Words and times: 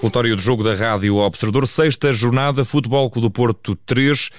relatório 0.00 0.34
do 0.34 0.40
jogo 0.40 0.64
da 0.64 0.74
Rádio 0.74 1.16
Observador, 1.16 1.66
sexta 1.68 2.10
jornada, 2.10 2.64
Futebol 2.64 3.10
Clube 3.10 3.28
do 3.28 3.30
Porto 3.30 3.76
3, 3.84 4.30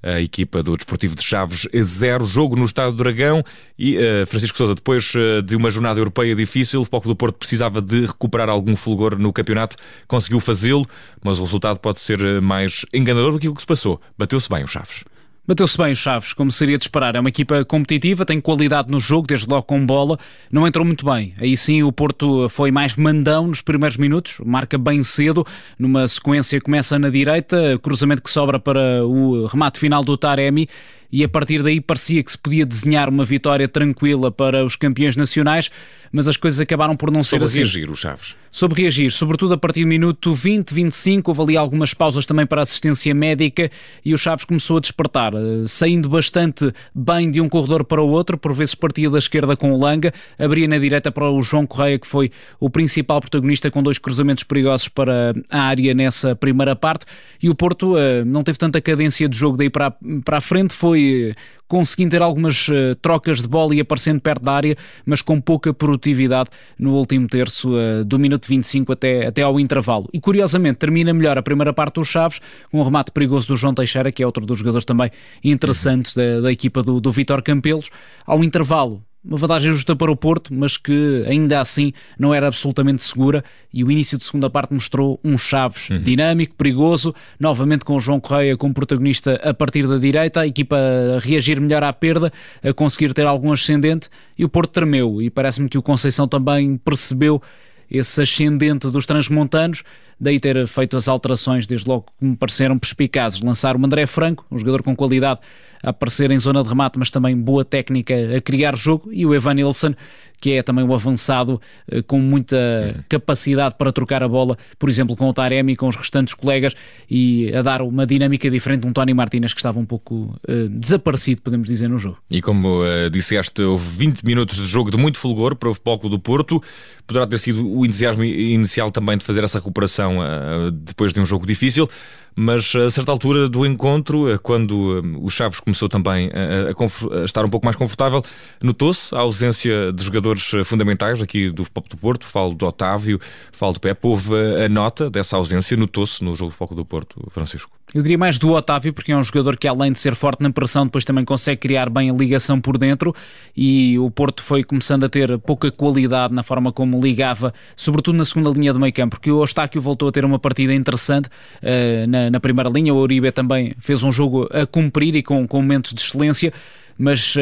a 0.00 0.20
equipa 0.20 0.62
do 0.62 0.76
Desportivo 0.76 1.16
de 1.16 1.24
Chaves 1.24 1.66
0, 1.74 2.24
jogo 2.24 2.54
no 2.54 2.64
Estado 2.64 2.92
do 2.92 2.98
Dragão. 3.02 3.42
E 3.76 3.98
uh, 3.98 4.26
Francisco 4.28 4.56
Sousa, 4.56 4.76
depois 4.76 5.12
uh, 5.16 5.42
de 5.42 5.56
uma 5.56 5.70
jornada 5.70 5.98
europeia 5.98 6.36
difícil, 6.36 6.80
o 6.80 6.84
Futebol 6.84 7.00
Clube 7.00 7.14
do 7.16 7.18
Porto 7.18 7.36
precisava 7.36 7.82
de 7.82 8.06
recuperar 8.06 8.48
algum 8.48 8.76
fulgor 8.76 9.18
no 9.18 9.32
campeonato, 9.32 9.76
conseguiu 10.06 10.38
fazê-lo, 10.38 10.86
mas 11.22 11.40
o 11.40 11.42
resultado 11.42 11.80
pode 11.80 11.98
ser 11.98 12.20
eh, 12.20 12.40
mais 12.40 12.86
enganador 12.94 13.32
do 13.32 13.38
que 13.38 13.46
aquilo 13.46 13.54
que 13.56 13.62
se 13.62 13.66
passou. 13.66 14.00
Bateu-se 14.16 14.48
bem 14.48 14.62
o 14.62 14.68
Chaves. 14.68 15.02
Bateu-se 15.48 15.78
bem 15.78 15.92
o 15.92 15.96
Chaves, 15.96 16.34
como 16.34 16.52
seria 16.52 16.76
de 16.76 16.84
esperar. 16.84 17.16
É 17.16 17.20
uma 17.20 17.30
equipa 17.30 17.64
competitiva, 17.64 18.26
tem 18.26 18.38
qualidade 18.38 18.90
no 18.90 19.00
jogo, 19.00 19.26
desde 19.26 19.48
logo 19.48 19.62
com 19.62 19.86
bola. 19.86 20.18
Não 20.52 20.66
entrou 20.66 20.84
muito 20.84 21.06
bem. 21.06 21.32
Aí 21.40 21.56
sim 21.56 21.82
o 21.82 21.90
Porto 21.90 22.50
foi 22.50 22.70
mais 22.70 22.94
mandão 22.96 23.46
nos 23.46 23.62
primeiros 23.62 23.96
minutos, 23.96 24.34
marca 24.44 24.76
bem 24.76 25.02
cedo. 25.02 25.46
Numa 25.78 26.06
sequência 26.06 26.60
começa 26.60 26.98
na 26.98 27.08
direita, 27.08 27.78
cruzamento 27.82 28.20
que 28.20 28.30
sobra 28.30 28.60
para 28.60 29.02
o 29.06 29.46
remate 29.46 29.78
final 29.78 30.04
do 30.04 30.18
Taremi 30.18 30.68
e 31.10 31.24
a 31.24 31.28
partir 31.28 31.62
daí 31.62 31.80
parecia 31.80 32.22
que 32.22 32.30
se 32.30 32.38
podia 32.38 32.66
desenhar 32.66 33.08
uma 33.08 33.24
vitória 33.24 33.66
tranquila 33.66 34.30
para 34.30 34.64
os 34.64 34.76
campeões 34.76 35.16
nacionais, 35.16 35.70
mas 36.12 36.26
as 36.26 36.36
coisas 36.36 36.60
acabaram 36.60 36.96
por 36.96 37.10
não 37.10 37.22
Soube 37.22 37.48
ser 37.48 37.52
assim. 37.52 37.58
reagir 37.58 37.90
o 37.90 37.94
Chaves. 37.94 38.34
Soube 38.50 38.74
reagir, 38.74 39.12
sobretudo 39.12 39.54
a 39.54 39.58
partir 39.58 39.82
do 39.82 39.88
minuto 39.88 40.32
20, 40.32 40.72
25, 40.72 41.30
houve 41.30 41.42
ali 41.42 41.56
algumas 41.56 41.92
pausas 41.92 42.24
também 42.24 42.46
para 42.46 42.62
assistência 42.62 43.14
médica 43.14 43.70
e 44.02 44.14
o 44.14 44.18
Chaves 44.18 44.44
começou 44.44 44.78
a 44.78 44.80
despertar, 44.80 45.34
eh, 45.34 45.66
saindo 45.66 46.08
bastante 46.08 46.72
bem 46.94 47.30
de 47.30 47.40
um 47.40 47.48
corredor 47.48 47.84
para 47.84 48.00
o 48.00 48.08
outro, 48.08 48.38
por 48.38 48.54
vezes 48.54 48.74
partia 48.74 49.10
da 49.10 49.18
esquerda 49.18 49.54
com 49.54 49.72
o 49.72 49.78
Langa, 49.78 50.12
abria 50.38 50.66
na 50.66 50.78
direita 50.78 51.12
para 51.12 51.30
o 51.30 51.42
João 51.42 51.66
Correia, 51.66 51.98
que 51.98 52.06
foi 52.06 52.30
o 52.58 52.70
principal 52.70 53.20
protagonista 53.20 53.70
com 53.70 53.82
dois 53.82 53.98
cruzamentos 53.98 54.44
perigosos 54.44 54.88
para 54.88 55.34
a 55.50 55.60
área 55.60 55.92
nessa 55.92 56.34
primeira 56.34 56.74
parte, 56.74 57.04
e 57.42 57.50
o 57.50 57.54
Porto 57.54 57.96
uh, 57.96 58.24
não 58.24 58.42
teve 58.42 58.58
tanta 58.58 58.80
cadência 58.80 59.28
de 59.28 59.36
jogo 59.36 59.58
daí 59.58 59.68
para, 59.68 59.94
para 60.24 60.38
a 60.38 60.40
frente, 60.40 60.74
foi 60.74 60.97
foi 60.98 61.34
conseguindo 61.68 62.12
ter 62.12 62.22
algumas 62.22 62.66
uh, 62.68 62.94
trocas 63.00 63.42
de 63.42 63.46
bola 63.46 63.74
e 63.74 63.80
aparecendo 63.80 64.20
perto 64.20 64.42
da 64.42 64.52
área, 64.52 64.76
mas 65.04 65.20
com 65.20 65.38
pouca 65.38 65.72
produtividade 65.72 66.48
no 66.78 66.94
último 66.94 67.28
terço, 67.28 67.70
uh, 67.70 68.02
do 68.04 68.18
minuto 68.18 68.46
25 68.48 68.92
até, 68.92 69.26
até 69.26 69.42
ao 69.42 69.60
intervalo. 69.60 70.08
E 70.12 70.18
curiosamente 70.18 70.78
termina 70.78 71.12
melhor 71.12 71.36
a 71.36 71.42
primeira 71.42 71.72
parte 71.72 71.96
dos 71.96 72.08
Chaves, 72.08 72.40
com 72.70 72.80
um 72.80 72.82
remate 72.82 73.12
perigoso 73.12 73.48
do 73.48 73.56
João 73.56 73.74
Teixeira, 73.74 74.10
que 74.10 74.22
é 74.22 74.26
outro 74.26 74.46
dos 74.46 74.58
jogadores 74.58 74.86
também 74.86 75.10
interessantes 75.44 76.14
da, 76.14 76.40
da 76.40 76.50
equipa 76.50 76.82
do, 76.82 77.00
do 77.00 77.12
Vitor 77.12 77.42
Campelos. 77.42 77.90
Ao 78.26 78.42
intervalo, 78.42 79.02
uma 79.28 79.36
vantagem 79.36 79.70
justa 79.70 79.94
para 79.94 80.10
o 80.10 80.16
Porto, 80.16 80.54
mas 80.54 80.78
que 80.78 81.22
ainda 81.26 81.60
assim 81.60 81.92
não 82.18 82.32
era 82.32 82.46
absolutamente 82.46 83.04
segura. 83.04 83.44
E 83.72 83.84
o 83.84 83.90
início 83.90 84.16
de 84.16 84.24
segunda 84.24 84.48
parte 84.48 84.72
mostrou 84.72 85.20
um 85.22 85.36
Chaves 85.36 85.90
uhum. 85.90 86.02
dinâmico, 86.02 86.54
perigoso, 86.54 87.14
novamente 87.38 87.84
com 87.84 87.94
o 87.94 88.00
João 88.00 88.18
Correia 88.18 88.56
como 88.56 88.72
protagonista 88.72 89.34
a 89.44 89.52
partir 89.52 89.86
da 89.86 89.98
direita, 89.98 90.40
a 90.40 90.46
equipa 90.46 90.76
a 90.76 91.18
reagir 91.20 91.60
melhor 91.60 91.84
à 91.84 91.92
perda, 91.92 92.32
a 92.62 92.72
conseguir 92.72 93.12
ter 93.12 93.26
algum 93.26 93.52
ascendente. 93.52 94.08
E 94.38 94.46
o 94.46 94.48
Porto 94.48 94.72
tremeu. 94.72 95.20
E 95.20 95.28
parece-me 95.28 95.68
que 95.68 95.76
o 95.76 95.82
Conceição 95.82 96.26
também 96.26 96.78
percebeu 96.78 97.42
esse 97.90 98.22
ascendente 98.22 98.88
dos 98.90 99.04
transmontanos 99.04 99.82
daí 100.20 100.40
ter 100.40 100.66
feito 100.66 100.96
as 100.96 101.08
alterações, 101.08 101.66
desde 101.66 101.88
logo 101.88 102.06
que 102.18 102.24
me 102.24 102.36
pareceram 102.36 102.78
perspicazes. 102.78 103.40
Lançar 103.40 103.76
o 103.76 103.84
André 103.84 104.06
Franco, 104.06 104.46
um 104.50 104.58
jogador 104.58 104.82
com 104.82 104.94
qualidade 104.94 105.40
a 105.82 105.90
aparecer 105.90 106.30
em 106.30 106.38
zona 106.38 106.62
de 106.62 106.68
remate, 106.68 106.98
mas 106.98 107.10
também 107.10 107.36
boa 107.36 107.64
técnica 107.64 108.14
a 108.36 108.40
criar 108.40 108.76
jogo, 108.76 109.12
e 109.12 109.24
o 109.24 109.34
Evan 109.34 109.54
Nilsson, 109.54 109.94
que 110.40 110.52
é 110.52 110.62
também 110.62 110.84
um 110.84 110.92
avançado 110.94 111.60
eh, 111.90 112.02
com 112.02 112.20
muita 112.20 113.04
capacidade 113.08 113.74
para 113.76 113.92
trocar 113.92 114.22
a 114.22 114.28
bola, 114.28 114.56
por 114.78 114.88
exemplo, 114.88 115.16
com 115.16 115.28
o 115.28 115.32
Taremi 115.32 115.72
e 115.72 115.76
com 115.76 115.88
os 115.88 115.96
restantes 115.96 116.34
colegas, 116.34 116.74
e 117.10 117.52
a 117.54 117.62
dar 117.62 117.82
uma 117.82 118.06
dinâmica 118.06 118.50
diferente 118.50 118.82
de 118.82 118.86
um 118.86 118.92
Tony 118.92 119.14
Martínez 119.14 119.52
que 119.52 119.60
estava 119.60 119.78
um 119.78 119.84
pouco 119.84 120.36
uh, 120.48 120.68
desaparecido, 120.68 121.42
podemos 121.42 121.68
dizer, 121.68 121.88
no 121.88 121.98
jogo. 121.98 122.18
E 122.30 122.40
como 122.40 122.82
uh, 122.82 123.10
disseste, 123.10 123.62
houve 123.62 123.84
20 123.96 124.22
minutos 124.24 124.56
de 124.56 124.66
jogo 124.66 124.90
de 124.90 124.96
muito 124.96 125.18
fulgor 125.18 125.56
para 125.56 125.70
o 125.70 125.74
Futebol 125.74 126.08
do 126.08 126.18
Porto, 126.18 126.62
poderá 127.06 127.26
ter 127.26 127.38
sido 127.38 127.68
o 127.68 127.84
entusiasmo 127.84 128.22
inicial 128.22 128.90
também 128.90 129.16
de 129.18 129.24
fazer 129.24 129.42
essa 129.42 129.58
recuperação 129.58 130.07
uh, 130.16 130.70
depois 130.70 131.12
de 131.12 131.20
um 131.20 131.26
jogo 131.26 131.46
difícil, 131.46 131.88
mas 132.34 132.74
a 132.74 132.90
certa 132.90 133.10
altura 133.10 133.48
do 133.48 133.66
encontro, 133.66 134.30
eh, 134.30 134.38
quando 134.38 134.98
eh, 134.98 135.18
o 135.18 135.28
Chaves 135.28 135.60
começou 135.60 135.88
também 135.88 136.30
a, 136.32 136.70
a, 136.70 137.20
a 137.20 137.24
estar 137.24 137.44
um 137.44 137.50
pouco 137.50 137.66
mais 137.66 137.76
confortável, 137.76 138.22
notou-se 138.62 139.14
a 139.14 139.18
ausência 139.18 139.92
de 139.92 140.04
jogadores 140.04 140.52
eh, 140.54 140.64
fundamentais 140.64 141.20
aqui 141.20 141.50
do 141.50 141.64
Futebol 141.64 141.84
do 141.88 141.96
Porto, 141.96 142.26
falo 142.26 142.54
do 142.54 142.66
Otávio, 142.66 143.20
falo 143.52 143.72
do 143.72 143.80
Pepe, 143.80 144.06
houve 144.06 144.34
a 144.64 144.68
nota 144.68 145.10
dessa 145.10 145.36
ausência, 145.36 145.76
notou-se 145.76 146.22
no 146.22 146.36
jogo 146.36 146.50
do 146.50 146.56
Futebol 146.56 146.76
do 146.76 146.84
Porto, 146.84 147.28
Francisco. 147.30 147.78
Eu 147.94 148.02
diria 148.02 148.18
mais 148.18 148.38
do 148.38 148.52
Otávio, 148.52 148.92
porque 148.92 149.12
é 149.12 149.16
um 149.16 149.22
jogador 149.22 149.56
que, 149.56 149.66
além 149.66 149.92
de 149.92 149.98
ser 149.98 150.14
forte 150.14 150.42
na 150.42 150.50
pressão, 150.50 150.84
depois 150.84 151.06
também 151.06 151.24
consegue 151.24 151.58
criar 151.58 151.88
bem 151.88 152.10
a 152.10 152.12
ligação 152.12 152.60
por 152.60 152.76
dentro. 152.76 153.14
E 153.56 153.98
o 153.98 154.10
Porto 154.10 154.42
foi 154.42 154.62
começando 154.62 155.04
a 155.04 155.08
ter 155.08 155.38
pouca 155.38 155.70
qualidade 155.70 156.34
na 156.34 156.42
forma 156.42 156.70
como 156.70 157.00
ligava, 157.00 157.52
sobretudo 157.74 158.18
na 158.18 158.26
segunda 158.26 158.50
linha 158.50 158.74
do 158.74 158.78
meio 158.78 158.92
campo, 158.92 159.16
porque 159.16 159.30
o 159.30 159.40
Eustáquio 159.40 159.80
voltou 159.80 160.08
a 160.08 160.12
ter 160.12 160.22
uma 160.24 160.38
partida 160.38 160.74
interessante 160.74 161.28
uh, 161.28 162.06
na, 162.06 162.17
na, 162.30 162.40
primeira 162.40 162.68
linha. 162.70 162.94
O 162.94 162.98
Uribe 162.98 163.30
também 163.32 163.74
fez 163.78 164.02
um 164.02 164.12
jogo 164.12 164.48
a 164.52 164.66
cumprir 164.66 165.14
e 165.14 165.22
com, 165.22 165.46
com 165.46 165.60
momentos 165.60 165.92
de 165.92 166.00
excelência 166.00 166.52
mas 166.98 167.36
uh, 167.36 167.40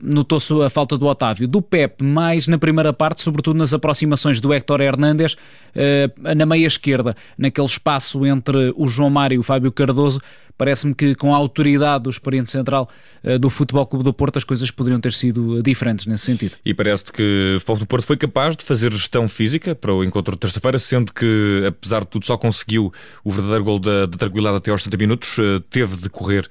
notou-se 0.00 0.52
a 0.62 0.70
falta 0.70 0.96
do 0.96 1.06
Otávio. 1.06 1.48
Do 1.48 1.60
Pep, 1.60 2.04
mais 2.04 2.46
na 2.46 2.56
primeira 2.56 2.92
parte, 2.92 3.20
sobretudo 3.20 3.58
nas 3.58 3.74
aproximações 3.74 4.40
do 4.40 4.52
Héctor 4.52 4.80
Hernández 4.80 5.34
uh, 5.34 6.34
na 6.36 6.46
meia 6.46 6.68
esquerda, 6.68 7.16
naquele 7.36 7.66
espaço 7.66 8.24
entre 8.24 8.72
o 8.76 8.86
João 8.86 9.10
Mário 9.10 9.34
e 9.34 9.38
o 9.38 9.42
Fábio 9.42 9.72
Cardoso, 9.72 10.20
Parece-me 10.56 10.94
que 10.94 11.14
com 11.14 11.34
a 11.34 11.36
autoridade 11.36 12.04
do 12.04 12.10
experiente 12.10 12.50
central 12.50 12.88
uh, 13.22 13.38
do 13.38 13.50
Futebol 13.50 13.86
Clube 13.86 14.04
do 14.04 14.12
Porto 14.12 14.36
as 14.36 14.44
coisas 14.44 14.70
poderiam 14.70 15.00
ter 15.00 15.12
sido 15.12 15.62
diferentes 15.62 16.06
nesse 16.06 16.24
sentido. 16.24 16.56
E 16.64 16.72
parece 16.72 17.12
que 17.12 17.54
o 17.56 17.60
Futebol 17.60 17.78
do 17.78 17.86
Porto 17.86 18.04
foi 18.04 18.16
capaz 18.16 18.56
de 18.56 18.64
fazer 18.64 18.92
gestão 18.92 19.28
física 19.28 19.74
para 19.74 19.92
o 19.92 20.02
encontro 20.02 20.34
de 20.34 20.40
terça-feira, 20.40 20.78
sendo 20.78 21.12
que, 21.12 21.64
apesar 21.66 22.00
de 22.00 22.06
tudo, 22.08 22.26
só 22.26 22.36
conseguiu 22.36 22.92
o 23.24 23.30
verdadeiro 23.30 23.64
gol 23.64 23.78
da, 23.78 24.06
da 24.06 24.16
tranquilidade 24.16 24.56
até 24.56 24.70
aos 24.70 24.82
70 24.82 24.96
minutos, 24.96 25.38
uh, 25.38 25.60
teve 25.70 25.96
de 25.96 26.08
correr 26.08 26.48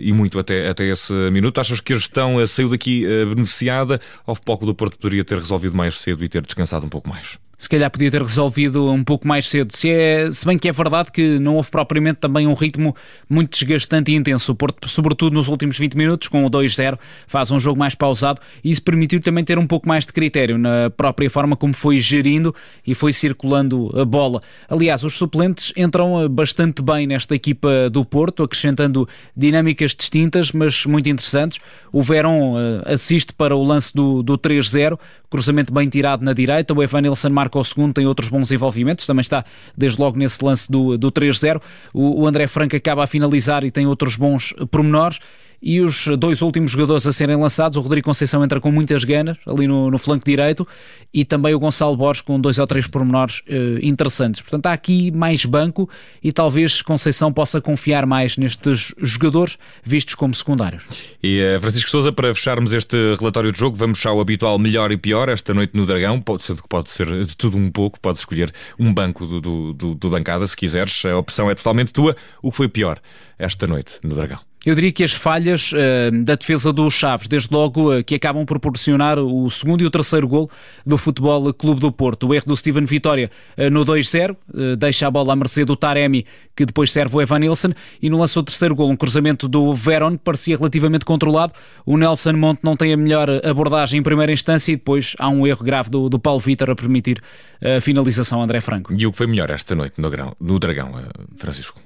e 0.00 0.12
muito 0.12 0.38
até, 0.38 0.68
até 0.68 0.84
esse 0.84 1.12
minuto. 1.30 1.60
Achas 1.60 1.80
que 1.80 1.92
a 1.92 1.96
gestão 1.96 2.44
saiu 2.46 2.68
daqui 2.68 3.04
beneficiada 3.34 4.00
ou 4.26 4.32
o 4.32 4.34
Futebol 4.34 4.58
Clube 4.58 4.72
do 4.72 4.76
Porto 4.76 4.98
poderia 4.98 5.24
ter 5.24 5.38
resolvido 5.38 5.76
mais 5.76 5.98
cedo 5.98 6.24
e 6.24 6.28
ter 6.28 6.42
descansado 6.42 6.86
um 6.86 6.88
pouco 6.88 7.08
mais? 7.08 7.36
Se 7.58 7.68
calhar 7.68 7.90
podia 7.90 8.10
ter 8.10 8.20
resolvido 8.22 8.90
um 8.90 9.02
pouco 9.02 9.26
mais 9.26 9.48
cedo. 9.48 9.74
Se, 9.74 9.90
é, 9.90 10.30
se 10.30 10.44
bem 10.44 10.58
que 10.58 10.68
é 10.68 10.72
verdade 10.72 11.10
que 11.10 11.38
não 11.38 11.56
houve 11.56 11.70
propriamente 11.70 12.18
também 12.20 12.46
um 12.46 12.52
ritmo 12.52 12.94
muito 13.28 13.58
desgastante 13.58 14.12
e 14.12 14.14
intenso. 14.14 14.52
O 14.52 14.54
Porto, 14.54 14.88
sobretudo 14.88 15.34
nos 15.34 15.48
últimos 15.48 15.78
20 15.78 15.94
minutos, 15.94 16.28
com 16.28 16.44
o 16.44 16.50
2-0, 16.50 16.98
faz 17.26 17.50
um 17.50 17.58
jogo 17.58 17.78
mais 17.78 17.94
pausado 17.94 18.40
e 18.62 18.70
isso 18.70 18.82
permitiu 18.82 19.20
também 19.20 19.44
ter 19.44 19.58
um 19.58 19.66
pouco 19.66 19.88
mais 19.88 20.04
de 20.04 20.12
critério 20.12 20.58
na 20.58 20.90
própria 20.90 21.30
forma 21.30 21.56
como 21.56 21.72
foi 21.72 21.98
gerindo 21.98 22.54
e 22.86 22.94
foi 22.94 23.12
circulando 23.12 23.90
a 23.98 24.04
bola. 24.04 24.42
Aliás, 24.68 25.02
os 25.02 25.16
suplentes 25.16 25.72
entram 25.76 26.22
eh, 26.22 26.28
bastante 26.28 26.82
bem 26.82 27.06
nesta 27.06 27.34
equipa 27.34 27.88
do 27.90 28.04
Porto, 28.04 28.42
acrescentando 28.42 29.08
dinâmicas 29.36 29.94
distintas, 29.94 30.52
mas 30.52 30.84
muito 30.84 31.08
interessantes. 31.08 31.58
O 31.92 32.02
Verón 32.02 32.56
eh, 32.58 32.92
assiste 32.92 33.32
para 33.32 33.56
o 33.56 33.62
lance 33.62 33.94
do, 33.94 34.22
do 34.22 34.36
3-0, 34.36 34.98
cruzamento 35.30 35.72
bem 35.72 35.88
tirado 35.88 36.22
na 36.22 36.32
direita. 36.32 36.74
O 36.74 36.82
Evan 36.82 37.02
Nilsson 37.02 37.30
marca 37.46 37.58
o 37.58 37.64
segundo, 37.64 37.94
tem 37.94 38.06
outros 38.06 38.28
bons 38.28 38.50
envolvimentos, 38.50 39.06
também 39.06 39.20
está 39.20 39.44
desde 39.76 40.00
logo 40.00 40.18
nesse 40.18 40.44
lance 40.44 40.70
do, 40.70 40.98
do 40.98 41.10
3-0. 41.10 41.60
O, 41.94 42.22
o 42.22 42.26
André 42.26 42.46
Franco 42.46 42.76
acaba 42.76 43.04
a 43.04 43.06
finalizar 43.06 43.64
e 43.64 43.70
tem 43.70 43.86
outros 43.86 44.16
bons 44.16 44.52
pormenores 44.70 45.18
e 45.60 45.80
os 45.80 46.06
dois 46.18 46.42
últimos 46.42 46.70
jogadores 46.70 47.06
a 47.06 47.12
serem 47.12 47.36
lançados, 47.36 47.76
o 47.76 47.80
Rodrigo 47.80 48.04
Conceição 48.04 48.44
entra 48.44 48.60
com 48.60 48.70
muitas 48.70 49.04
ganas 49.04 49.36
ali 49.46 49.66
no, 49.66 49.90
no 49.90 49.98
flanco 49.98 50.24
direito 50.24 50.66
e 51.12 51.24
também 51.24 51.54
o 51.54 51.58
Gonçalo 51.58 51.96
Borges 51.96 52.20
com 52.20 52.40
dois 52.40 52.58
ou 52.58 52.66
três 52.66 52.86
pormenores 52.86 53.40
uh, 53.48 53.78
interessantes. 53.82 54.40
Portanto, 54.40 54.66
há 54.66 54.72
aqui 54.72 55.10
mais 55.10 55.44
banco 55.44 55.88
e 56.22 56.32
talvez 56.32 56.82
Conceição 56.82 57.32
possa 57.32 57.60
confiar 57.60 58.06
mais 58.06 58.36
nestes 58.36 58.94
jogadores 58.98 59.58
vistos 59.82 60.14
como 60.14 60.34
secundários. 60.34 60.84
E 61.22 61.40
uh, 61.56 61.60
Francisco 61.60 61.90
Souza, 61.90 62.12
para 62.12 62.34
fecharmos 62.34 62.72
este 62.72 62.96
relatório 63.18 63.52
de 63.52 63.58
jogo, 63.58 63.76
vamos 63.76 64.04
ao 64.04 64.20
habitual 64.20 64.58
melhor 64.58 64.92
e 64.92 64.96
pior 64.96 65.28
esta 65.28 65.52
noite 65.54 65.76
no 65.76 65.86
Dragão. 65.86 66.20
Pode 66.20 66.44
ser, 66.44 66.56
pode 66.68 66.90
ser 66.90 67.24
de 67.24 67.36
tudo 67.36 67.56
um 67.56 67.70
pouco, 67.70 67.98
pode 68.00 68.18
escolher 68.18 68.52
um 68.78 68.92
banco 68.92 69.26
do, 69.26 69.40
do, 69.40 69.72
do, 69.72 69.94
do 69.94 70.10
bancada 70.10 70.46
se 70.46 70.56
quiseres. 70.56 71.04
A 71.04 71.16
opção 71.16 71.50
é 71.50 71.54
totalmente 71.54 71.92
tua. 71.92 72.16
O 72.42 72.50
que 72.50 72.56
foi 72.56 72.68
pior 72.68 73.00
esta 73.38 73.66
noite 73.66 73.98
no 74.02 74.14
Dragão? 74.14 74.45
Eu 74.66 74.74
diria 74.74 74.90
que 74.90 75.04
as 75.04 75.12
falhas 75.12 75.70
uh, 75.70 76.24
da 76.24 76.34
defesa 76.34 76.72
dos 76.72 76.92
Chaves, 76.92 77.28
desde 77.28 77.54
logo 77.54 77.96
uh, 77.96 78.02
que 78.02 78.16
acabam 78.16 78.44
por 78.44 78.58
proporcionar 78.58 79.16
o 79.16 79.48
segundo 79.48 79.80
e 79.80 79.86
o 79.86 79.90
terceiro 79.92 80.26
gol 80.26 80.50
do 80.84 80.98
Futebol 80.98 81.54
Clube 81.54 81.80
do 81.80 81.92
Porto. 81.92 82.26
O 82.26 82.34
erro 82.34 82.46
do 82.46 82.56
Steven 82.56 82.84
Vitória 82.84 83.30
uh, 83.56 83.70
no 83.70 83.84
2-0, 83.84 84.36
deixa 84.76 85.06
a 85.06 85.10
bola 85.10 85.34
à 85.34 85.36
mercê 85.36 85.64
do 85.64 85.76
Taremi, 85.76 86.26
que 86.56 86.66
depois 86.66 86.90
serve 86.90 87.16
o 87.16 87.22
Evan 87.22 87.38
Nilsson, 87.38 87.72
e 88.02 88.10
no 88.10 88.18
lance 88.18 88.34
do 88.34 88.42
terceiro 88.42 88.74
gol, 88.74 88.90
um 88.90 88.96
cruzamento 88.96 89.46
do 89.46 89.72
Veron, 89.72 90.12
que 90.12 90.24
parecia 90.24 90.56
relativamente 90.56 91.04
controlado. 91.04 91.52
O 91.84 91.96
Nelson 91.96 92.32
Monte 92.32 92.60
não 92.64 92.76
tem 92.76 92.92
a 92.92 92.96
melhor 92.96 93.28
abordagem 93.46 94.00
em 94.00 94.02
primeira 94.02 94.32
instância 94.32 94.72
e 94.72 94.76
depois 94.76 95.14
há 95.20 95.28
um 95.28 95.46
erro 95.46 95.62
grave 95.62 95.90
do, 95.90 96.08
do 96.08 96.18
Paulo 96.18 96.40
Vitor 96.40 96.70
a 96.70 96.74
permitir 96.74 97.22
a 97.62 97.80
finalização 97.80 98.42
André 98.42 98.60
Franco. 98.60 98.92
E 98.92 99.06
o 99.06 99.12
que 99.12 99.18
foi 99.18 99.28
melhor 99.28 99.48
esta 99.50 99.76
noite 99.76 100.00
no, 100.00 100.10
grão, 100.10 100.34
no 100.40 100.58
Dragão, 100.58 100.92
Francisco? 101.36 101.80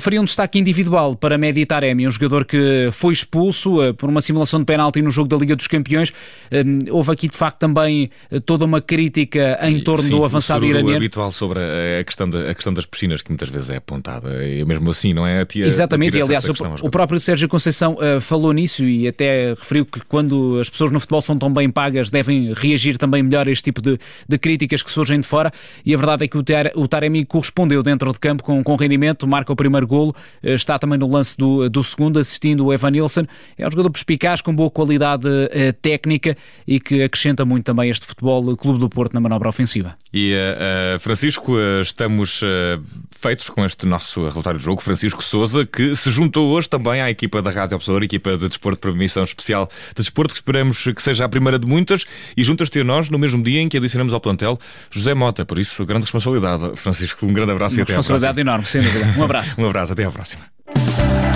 Faria 0.00 0.20
um 0.20 0.24
destaque 0.24 0.58
individual 0.58 1.14
para 1.14 1.36
Medi 1.36 1.66
Taremi, 1.66 2.06
um 2.06 2.21
jogador 2.22 2.44
que 2.44 2.88
foi 2.92 3.12
expulso 3.12 3.82
uh, 3.82 3.94
por 3.94 4.08
uma 4.08 4.20
simulação 4.20 4.60
de 4.60 4.66
penalti 4.66 5.02
no 5.02 5.10
jogo 5.10 5.28
da 5.28 5.36
Liga 5.36 5.56
dos 5.56 5.66
Campeões. 5.66 6.10
Uh, 6.10 6.94
houve 6.94 7.12
aqui 7.12 7.28
de 7.28 7.36
facto 7.36 7.58
também 7.58 8.10
uh, 8.30 8.40
toda 8.40 8.64
uma 8.64 8.80
crítica 8.80 9.58
em 9.62 9.80
torno 9.80 10.04
Sim, 10.04 10.10
do 10.10 10.24
avançado 10.24 10.64
iraniano. 10.64 10.96
habitual 10.96 11.32
sobre 11.32 11.58
a 11.60 12.04
questão, 12.04 12.28
da, 12.30 12.50
a 12.50 12.54
questão 12.54 12.72
das 12.72 12.86
piscinas 12.86 13.22
que 13.22 13.30
muitas 13.30 13.48
vezes 13.48 13.70
é 13.70 13.76
apontada. 13.76 14.46
E 14.46 14.64
mesmo 14.64 14.90
assim, 14.90 15.12
não 15.12 15.26
é? 15.26 15.44
Tia, 15.44 15.66
Exatamente, 15.66 16.16
e 16.18 16.22
aliás, 16.22 16.48
o, 16.48 16.52
o, 16.82 16.90
próprio 16.90 17.18
Sérgio 17.18 17.48
Conceição 17.48 17.96
falou 18.20 18.52
nisso 18.52 18.84
e 18.84 19.08
até 19.08 19.50
referiu 19.50 19.84
que 19.84 20.00
quando 20.06 20.58
as 20.60 20.68
pessoas 20.68 20.92
no 20.92 21.00
futebol 21.00 21.20
são 21.20 21.36
tão 21.36 21.52
bem 21.52 21.68
pagas 21.68 22.10
devem 22.10 22.52
reagir 22.54 22.96
também 22.98 23.22
melhor 23.22 23.48
a 23.48 23.50
este 23.50 23.64
tipo 23.64 23.80
de, 23.80 23.98
de 24.28 24.38
críticas 24.38 24.82
que 24.82 24.90
surgem 24.90 25.20
de 25.20 25.26
fora. 25.26 25.50
E 25.84 25.94
a 25.94 25.96
verdade 25.96 26.24
é 26.24 26.28
que 26.28 26.36
o, 26.36 26.44
o 26.76 26.88
Taremi 26.88 27.24
correspondeu 27.24 27.82
dentro 27.82 28.12
de 28.12 28.20
campo 28.20 28.42
com, 28.42 28.62
com 28.62 28.76
rendimento, 28.76 29.26
marca 29.26 29.52
o 29.52 29.56
primeiro 29.56 29.86
golo, 29.86 30.14
está 30.42 30.78
também 30.78 30.98
no 30.98 31.08
lance 31.10 31.36
do, 31.36 31.68
do 31.68 31.82
segundo, 31.82 32.11
assistindo 32.18 32.66
o 32.66 32.72
Evan 32.72 32.90
Nilsson. 32.90 33.26
É 33.56 33.66
um 33.66 33.70
jogador 33.70 33.90
perspicaz, 33.90 34.40
com 34.40 34.54
boa 34.54 34.70
qualidade 34.70 35.26
uh, 35.26 35.72
técnica 35.80 36.36
e 36.66 36.80
que 36.80 37.02
acrescenta 37.02 37.44
muito 37.44 37.64
também 37.64 37.90
este 37.90 38.06
futebol 38.06 38.56
Clube 38.56 38.78
do 38.78 38.88
Porto 38.88 39.14
na 39.14 39.20
manobra 39.20 39.48
ofensiva. 39.48 39.96
E 40.12 40.34
uh, 40.34 40.98
Francisco, 41.00 41.56
estamos 41.80 42.40
feitos 43.10 43.48
com 43.48 43.64
este 43.64 43.86
nosso 43.86 44.28
relatório 44.28 44.58
de 44.58 44.64
jogo. 44.64 44.82
Francisco 44.82 45.22
Souza, 45.22 45.64
que 45.64 45.94
se 45.96 46.10
juntou 46.10 46.50
hoje 46.50 46.68
também 46.68 47.00
à 47.00 47.10
equipa 47.10 47.40
da 47.40 47.50
Rádio 47.50 47.76
Observador, 47.76 48.02
equipa 48.02 48.36
de 48.36 48.48
desporto 48.48 48.80
para 48.80 48.92
missão 48.92 49.24
especial 49.24 49.68
de 49.90 49.96
desporto, 49.96 50.34
que 50.34 50.40
esperamos 50.40 50.82
que 50.82 51.02
seja 51.02 51.24
a 51.24 51.28
primeira 51.28 51.58
de 51.58 51.66
muitas, 51.66 52.04
e 52.36 52.42
juntas-te 52.42 52.80
a 52.80 52.84
nós 52.84 53.08
no 53.10 53.18
mesmo 53.18 53.42
dia 53.42 53.60
em 53.60 53.68
que 53.68 53.76
adicionamos 53.76 54.12
ao 54.12 54.20
plantel 54.20 54.58
José 54.90 55.14
Mota. 55.14 55.44
Por 55.44 55.58
isso, 55.58 55.84
grande 55.86 56.02
responsabilidade, 56.02 56.76
Francisco. 56.76 57.24
Um 57.24 57.32
grande 57.32 57.52
abraço 57.52 57.76
Uma 57.76 57.80
e 57.80 57.82
até 57.82 57.92
à 57.92 57.96
próxima. 57.96 58.16
Responsabilidade 58.16 58.40
enorme, 58.40 58.66
sem 58.66 58.82
dúvida. 58.82 59.14
Um 59.18 59.24
abraço. 59.24 59.60
um 59.60 59.66
abraço, 59.66 59.92
até 59.92 60.04
à 60.04 60.10
próxima. 60.10 61.31